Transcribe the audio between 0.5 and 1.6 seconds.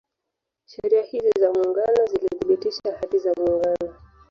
Sheria hizi za